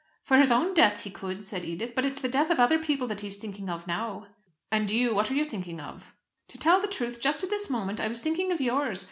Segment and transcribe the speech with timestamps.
[0.23, 1.93] "For his own death he could," said Edith.
[1.93, 4.25] "But it's the death of other people that he is thinking of now."
[4.71, 6.15] "And you, what are you thinking of?"
[6.47, 8.99] "To tell the truth, just at this moment I was thinking of yours.